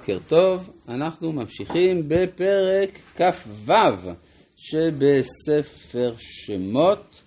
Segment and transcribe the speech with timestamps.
[0.00, 3.72] בוקר טוב, אנחנו ממשיכים בפרק כ"ו
[4.56, 7.22] שבספר שמות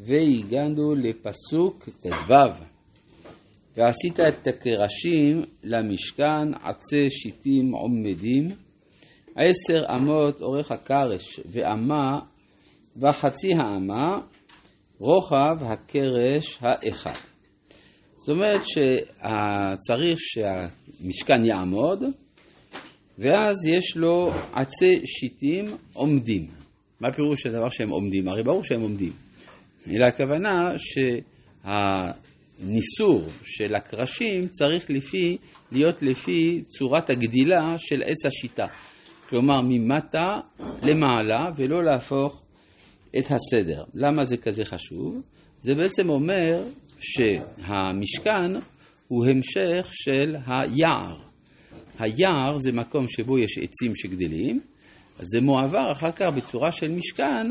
[0.00, 2.34] והגענו לפסוק ט"ו
[3.76, 8.48] ועשית את הקרשים למשכן עצי שיטים עומדים.
[9.36, 12.20] עשר אמות אורך הקרש ואמה
[12.96, 14.20] וחצי האמה
[14.98, 17.35] רוחב הקרש האחד
[18.26, 22.02] זאת אומרת שצריך שהמשכן יעמוד,
[23.18, 26.46] ואז יש לו עצי שיטים עומדים.
[27.00, 28.28] מה פירוש הדבר שהם עומדים?
[28.28, 29.12] הרי ברור שהם עומדים.
[29.88, 30.72] אלא הכוונה
[31.64, 35.36] שהניסור של הקרשים צריך לפי,
[35.72, 38.66] להיות לפי צורת הגדילה של עץ השיטה.
[39.28, 40.40] כלומר, ממטה
[40.82, 42.42] למעלה, ולא להפוך
[43.18, 43.84] את הסדר.
[43.94, 45.22] למה זה כזה חשוב?
[45.60, 46.62] זה בעצם אומר
[47.00, 48.60] שהמשכן
[49.08, 51.16] הוא המשך של היער.
[51.98, 54.60] היער זה מקום שבו יש עצים שגדלים,
[55.18, 57.46] אז זה מועבר אחר כך בצורה של משכן,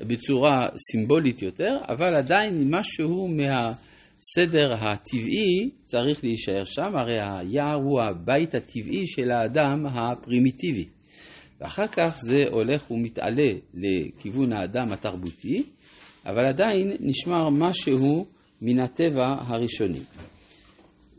[0.00, 8.54] בצורה סימבולית יותר, אבל עדיין משהו מהסדר הטבעי צריך להישאר שם, הרי היער הוא הבית
[8.54, 10.86] הטבעי של האדם הפרימיטיבי.
[11.60, 15.62] ואחר כך זה הולך ומתעלה לכיוון האדם התרבותי,
[16.26, 18.26] אבל עדיין נשמר משהו
[18.62, 20.00] מן הטבע הראשוני.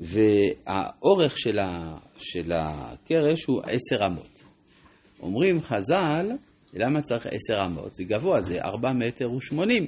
[0.00, 4.42] והאורך של, ה, של הקרש הוא עשר אמות.
[5.22, 6.30] אומרים חז"ל,
[6.74, 7.94] למה צריך עשר אמות?
[7.94, 9.86] זה גבוה, זה ארבע מטר ושמונים.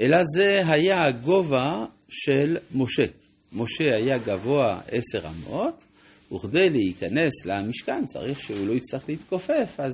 [0.00, 3.04] אלא זה היה הגובה של משה.
[3.52, 5.84] משה היה גבוה עשר אמות,
[6.32, 9.92] וכדי להיכנס למשכן צריך שהוא לא יצטרך להתכופף, אז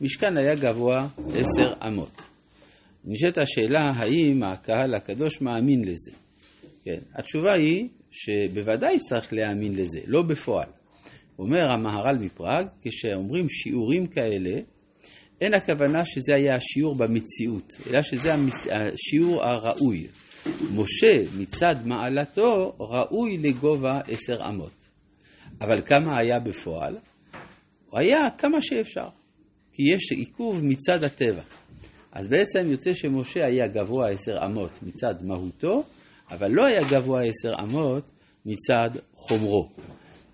[0.00, 2.29] המשכן היה גבוה עשר אמות.
[3.04, 6.12] נשאלת השאלה האם הקהל הקדוש מאמין לזה.
[6.84, 10.68] כן, התשובה היא שבוודאי צריך להאמין לזה, לא בפועל.
[11.38, 14.60] אומר המהר"ל מפראג, כשאומרים שיעורים כאלה,
[15.40, 18.30] אין הכוונה שזה היה השיעור במציאות, אלא שזה
[18.72, 20.06] השיעור הראוי.
[20.74, 24.88] משה מצד מעלתו ראוי לגובה עשר אמות.
[25.60, 26.96] אבל כמה היה בפועל?
[27.92, 29.08] היה כמה שאפשר,
[29.72, 31.42] כי יש עיכוב מצד הטבע.
[32.12, 35.82] אז בעצם יוצא שמשה היה גבוה עשר אמות מצד מהותו,
[36.30, 38.10] אבל לא היה גבוה עשר אמות
[38.46, 39.68] מצד חומרו.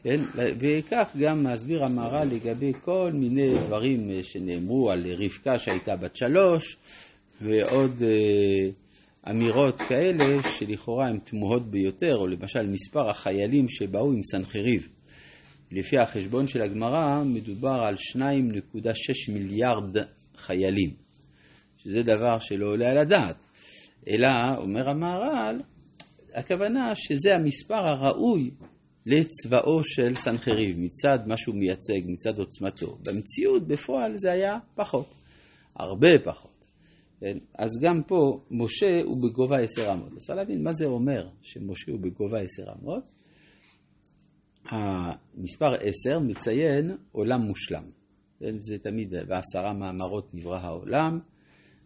[0.03, 0.23] כן?
[0.35, 6.77] וכך גם מסביר המהר"ל לגבי כל מיני דברים שנאמרו על רבקה שהייתה בת שלוש,
[7.43, 8.69] ועוד אה,
[9.31, 14.89] אמירות כאלה שלכאורה הן תמוהות ביותר, או למשל מספר החיילים שבאו עם סנחריב.
[15.73, 19.97] לפי החשבון של הגמרא מדובר על 2.6 מיליארד
[20.37, 21.06] חיילים.
[21.87, 23.45] שזה דבר שלא עולה על הדעת,
[24.09, 25.61] אלא, אומר המהר"ל,
[26.35, 28.51] הכוונה שזה המספר הראוי
[29.07, 32.99] לצבאו של סנחריב, מצד מה שהוא מייצג, מצד עוצמתו.
[33.07, 35.15] במציאות, בפועל, זה היה פחות,
[35.77, 36.67] הרבה פחות.
[37.21, 37.39] כן?
[37.59, 40.13] אז גם פה, משה הוא בגובה עשר אמות.
[40.17, 43.05] אז להבין מה זה אומר שמשה הוא בגובה עשר אמות.
[44.65, 47.85] המספר עשר מציין עולם מושלם.
[48.41, 48.59] כן?
[48.59, 51.21] זה תמיד, בעשרה מאמרות נברא העולם.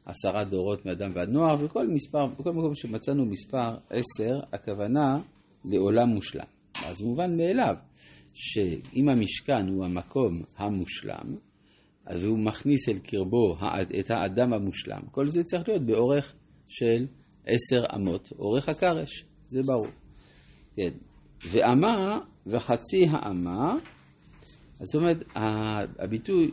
[0.05, 5.16] עשרה דורות מאדם ועד נוער, וכל מספר, בכל מקום שמצאנו מספר עשר, הכוונה
[5.65, 6.44] לעולם מושלם.
[6.87, 7.75] אז מובן מאליו
[8.34, 11.37] שאם המשכן הוא המקום המושלם,
[12.06, 13.56] והוא מכניס אל קרבו
[14.00, 16.34] את האדם המושלם, כל זה צריך להיות באורך
[16.66, 17.06] של
[17.47, 19.87] עשר אמות, אורך הקרש, זה ברור.
[20.77, 20.91] כן.
[21.50, 23.77] ואמה וחצי האמה
[24.82, 25.24] זאת אומרת,
[25.98, 26.50] הביטוי,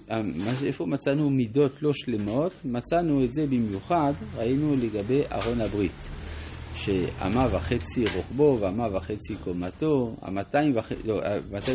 [0.65, 6.09] איפה מצאנו מידות לא שלמות, מצאנו את זה במיוחד, ראינו לגבי ארון הברית,
[6.75, 11.19] שאמה וחצי רוחבו ואמה וחצי קומתו, המאתיים לא,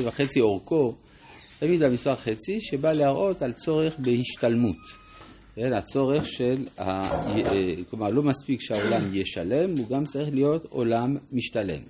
[0.04, 0.94] וחצי אורכו,
[1.58, 5.02] תמיד המספר חצי, שבא להראות על צורך בהשתלמות.
[5.56, 7.00] כן, הצורך של, ה...
[7.90, 11.80] כלומר, לא מספיק שהעולם יהיה שלם, הוא גם צריך להיות עולם משתלם.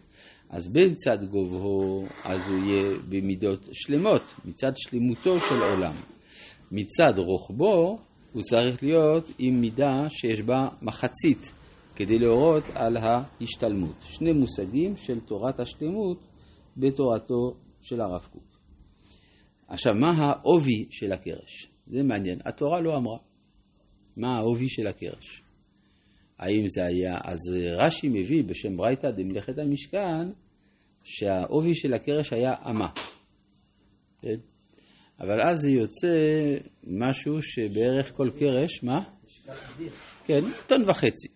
[0.53, 5.93] אז בצד גובהו, אז הוא יהיה במידות שלמות, מצד שלמותו של עולם.
[6.73, 7.99] מצד רוחבו,
[8.33, 11.53] הוא צריך להיות עם מידה שיש בה מחצית,
[11.97, 13.97] כדי להורות על ההשתלמות.
[14.03, 16.19] שני מושגים של תורת השלמות
[16.77, 18.59] בתורתו של הרב קוק.
[19.69, 21.67] עכשיו, מה העובי של הקרש?
[21.87, 22.39] זה מעניין.
[22.45, 23.19] התורה לא אמרה
[24.17, 25.43] מה העובי של הקרש.
[26.39, 27.39] האם זה היה, אז
[27.79, 30.29] רש"י מביא בשם ברייתא דמלאכת המשכן,
[31.05, 32.89] שהעובי של הקרש היה אמה.
[34.23, 34.37] כן?
[35.21, 36.17] אבל אז זה יוצא
[36.87, 39.01] משהו שבערך כל קרש, מה?
[40.27, 41.29] כן, טון וחצי.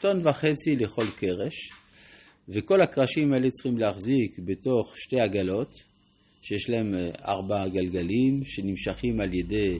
[0.00, 1.70] טון וחצי לכל קרש,
[2.48, 5.74] וכל הקרשים האלה צריכים להחזיק בתוך שתי עגלות,
[6.42, 9.78] שיש להם אה, ארבע גלגלים שנמשכים על ידי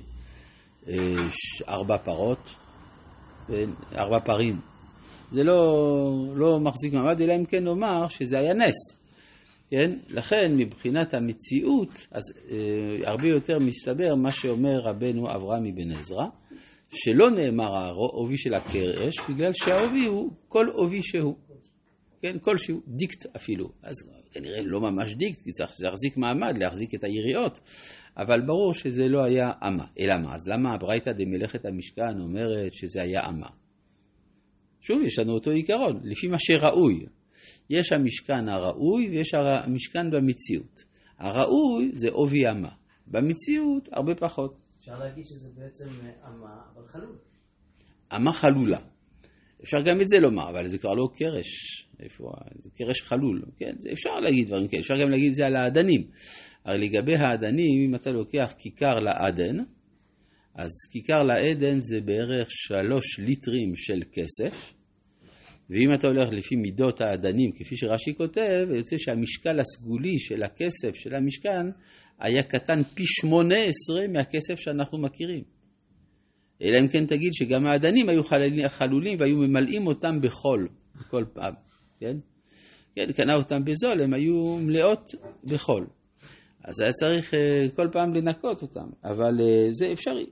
[0.88, 0.94] אה,
[1.68, 2.54] ארבע פרות,
[3.94, 4.60] ארבע פרים.
[5.30, 6.02] זה לא,
[6.34, 8.99] לא מחזיק מעמד, אלא אם כן נאמר שזה היה נס.
[9.70, 9.98] כן?
[10.10, 16.26] לכן מבחינת המציאות, אז אה, הרבה יותר מסתבר מה שאומר רבנו אברהם אבן עזרא,
[16.90, 21.34] שלא נאמר העובי של הקרש, בגלל שהעובי הוא כל עובי שהוא.
[22.22, 23.68] כן, כלשהו, דיקט אפילו.
[23.82, 23.94] אז
[24.30, 27.60] כנראה לא ממש דיקט, כי צריך להחזיק מעמד, להחזיק את היריעות,
[28.16, 29.84] אבל ברור שזה לא היה אמה.
[29.98, 30.34] אלא מה?
[30.34, 33.46] אז למה הברייתא דמלאכת המשכן אומרת שזה היה אמה?
[34.80, 37.06] שוב, יש לנו אותו עיקרון, לפי מה שראוי.
[37.70, 40.84] יש המשכן הראוי ויש המשכן במציאות.
[41.18, 42.70] הראוי זה עובי אמה,
[43.06, 44.56] במציאות הרבה פחות.
[44.80, 45.88] אפשר להגיד שזה בעצם
[46.26, 47.16] אמה, אבל חלול.
[48.16, 48.80] אמה חלולה.
[49.62, 51.82] אפשר גם את זה לומר, אבל זה כבר לא קרש.
[52.00, 52.24] איפה?
[52.58, 53.42] זה קרש חלול.
[53.56, 53.72] כן?
[53.78, 54.80] זה אפשר להגיד דברים כאלה.
[54.80, 56.06] אפשר גם להגיד את זה על האדנים.
[56.64, 59.56] הרי לגבי האדנים, אם אתה לוקח כיכר לאדן,
[60.54, 64.72] אז כיכר לעדן זה בערך שלוש ליטרים של כסף,
[65.70, 71.14] ואם אתה הולך לפי מידות האדנים, כפי שרש"י כותב, יוצא שהמשקל הסגולי של הכסף של
[71.14, 71.66] המשכן
[72.18, 75.44] היה קטן פי שמונה עשרה מהכסף שאנחנו מכירים.
[76.62, 78.22] אלא אם כן תגיד שגם האדנים היו
[78.68, 80.68] חלולים והיו ממלאים אותם בחול
[81.08, 81.54] כל פעם,
[82.00, 82.14] כן?
[82.96, 85.10] כן, קנה אותם בזול, הם היו מלאות
[85.44, 85.86] בחול.
[86.64, 90.26] אז היה צריך אה, כל פעם לנקות אותם, אבל אה, זה אפשרי.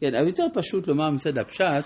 [0.00, 1.84] כן, אבל יותר פשוט לומר מצד הפשט,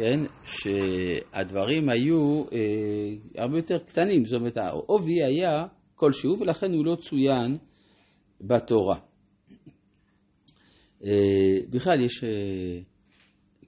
[0.00, 5.64] כן, שהדברים היו אה, הרבה יותר קטנים, זאת אומרת העובי היה
[5.94, 7.56] כלשהו ולכן הוא לא צוין
[8.40, 8.98] בתורה.
[11.04, 12.80] אה, בכלל יש, אה,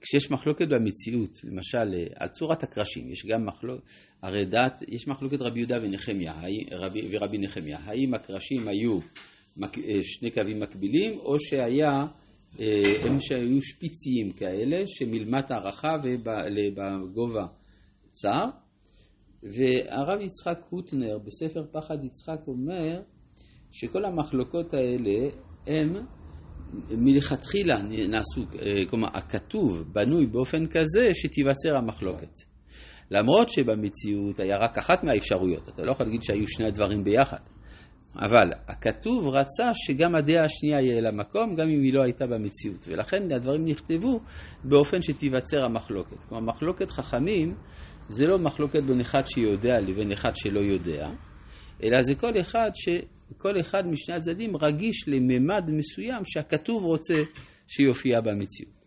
[0.01, 3.83] כשיש מחלוקת במציאות, למשל אה, על צורת הקרשים, יש גם מחלוקת,
[4.21, 6.33] הרי דת, יש מחלוקת רבי יהודה ונחמיה,
[6.71, 8.99] רבי, ורבי נחמיה, האם הקרשים היו
[9.57, 12.05] מק, אה, שני קווים מקבילים או שהיה
[13.03, 17.45] הם שהיו שפיציים כאלה, שמלמטה רחב ובגובה
[18.11, 18.45] צר.
[19.43, 23.01] והרב יצחק הוטנר בספר פחד יצחק אומר
[23.71, 25.29] שכל המחלוקות האלה
[25.67, 26.05] הם
[26.91, 32.39] מלכתחילה נעשו, אה, כלומר הכתוב בנוי באופן כזה שתיווצר המחלוקת.
[33.11, 37.52] למרות שבמציאות היה רק אחת מהאפשרויות, אתה לא יכול להגיד שהיו שני הדברים ביחד.
[38.15, 42.85] אבל הכתוב רצה שגם הדעה השנייה יהיה לה מקום, גם אם היא לא הייתה במציאות.
[42.87, 44.19] ולכן הדברים נכתבו
[44.63, 46.17] באופן שתיווצר המחלוקת.
[46.29, 47.55] כלומר, מחלוקת חכמים
[48.09, 51.09] זה לא מחלוקת בין אחד שיודע לבין אחד שלא יודע,
[51.83, 52.89] אלא זה כל אחד, ש...
[53.37, 57.13] כל אחד משני הצדדים רגיש לממד מסוים שהכתוב רוצה
[57.67, 58.83] שיופיע במציאות.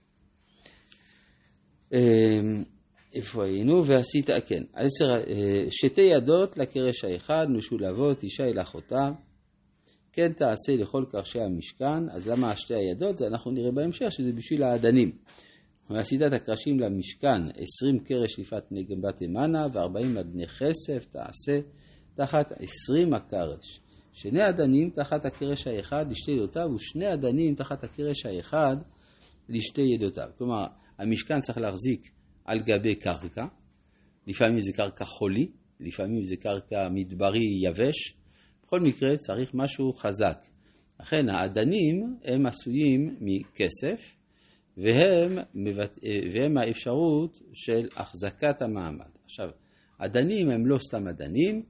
[3.17, 3.87] איפה היינו?
[3.87, 9.03] ועשית, כן, עשר, אה, שתי ידות לקרש האחד, משולבות, אישה אל אחותה,
[10.13, 13.17] כן תעשה לכל קרשי המשכן, אז למה שתי הידות?
[13.17, 15.13] זה אנחנו נראה בהמשך שזה בשביל האדנים.
[15.91, 21.61] ועשית את הקרשים למשכן, עשרים קרש לפת נגן בת אמנה, וארבעים אדני כסף תעשה
[22.15, 23.81] תחת עשרים הקרש.
[24.13, 28.77] שני אדנים תחת הקרש האחד לשתי ידותיו, ושני אדנים תחת הקרש האחד
[29.49, 30.29] לשתי ידותיו.
[30.39, 30.67] כלומר,
[30.99, 32.16] המשכן צריך להחזיק
[32.47, 33.47] על גבי קרקע,
[34.27, 35.47] לפעמים זה קרקע חולי,
[35.81, 38.15] לפעמים זה קרקע מדברי יבש,
[38.63, 40.39] בכל מקרה צריך משהו חזק.
[41.01, 44.17] לכן האדנים הם עשויים מכסף
[44.77, 45.39] והם,
[46.33, 49.11] והם האפשרות של החזקת המעמד.
[49.25, 49.51] עכשיו,
[49.99, 51.63] אדנים הם לא סתם אדנים,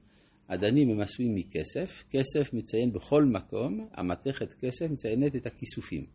[0.47, 6.05] אדנים הם עשויים מכסף, כסף מציין בכל מקום, המתכת כסף מציינת את הכיסופים.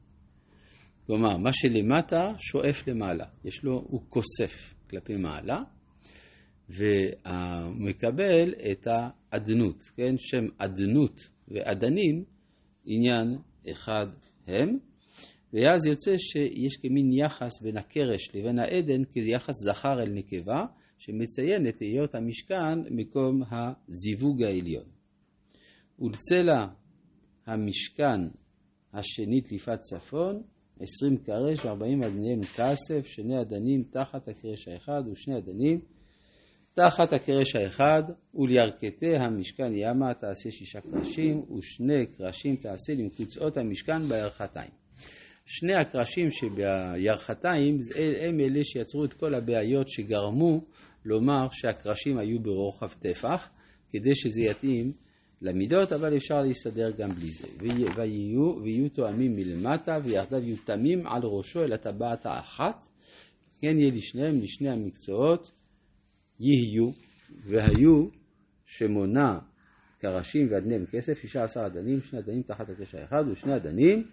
[1.06, 5.62] כלומר, מה שלמטה שואף למעלה, יש לו, הוא כוסף כלפי מעלה,
[6.68, 10.14] ומקבל את האדנות, כן?
[10.18, 12.24] שם אדנות ואדנים,
[12.84, 13.38] עניין
[13.70, 14.06] אחד
[14.46, 14.78] הם,
[15.52, 20.64] ואז יוצא שיש כמין יחס בין הקרש לבין העדן, כיחס זכר אל נקבה,
[20.98, 24.84] שמציין את היות המשכן מקום הזיווג העליון.
[25.98, 26.66] ולצלע
[27.46, 28.20] המשכן
[28.92, 30.42] השני תליפת צפון,
[30.82, 35.80] עשרים קרש וארבעים אדניהם כסף, שני אדנים תחת הקרש האחד ושני אדנים
[36.74, 38.02] תחת הקרש האחד,
[38.34, 44.70] ולירכתי המשכן ימה תעשה שישה קרשים, ושני קרשים תעשה למקוצעות המשכן בירכתיים.
[45.46, 47.78] שני הקרשים שבירכתיים
[48.20, 50.60] הם אלה שיצרו את כל הבעיות שגרמו
[51.04, 53.48] לומר שהקרשים היו ברוחב טפח,
[53.90, 54.92] כדי שזה יתאים
[55.42, 57.48] למידות, אבל אפשר להסתדר גם בלי זה.
[57.58, 62.86] ויהיו, ויהיו תואמים מלמטה, ויחדיו יהיו תמים על ראשו אל הטבעת האחת,
[63.60, 65.50] כן יהיה לשניהם, לשני המקצועות,
[66.40, 66.90] יהיו,
[67.44, 68.08] והיו
[68.66, 69.38] שמונה
[69.98, 74.04] קרשים ואדני הם כסף, 16 אדנים, שני אדנים תחת הקש האחד, ושני אדנים